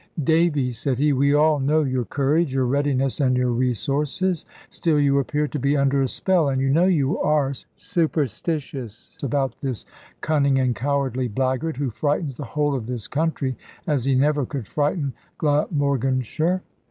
[0.23, 4.47] "Davy," said he, "we all know your courage, your readiness, and your resources.
[4.67, 9.53] Still you appear to be under a spell and you know you are superstitious about
[9.61, 9.85] this
[10.19, 14.65] cunning and cowardly blackguard, who frightens the whole of this country, as he never could
[14.65, 16.63] frighten Glamorganshire."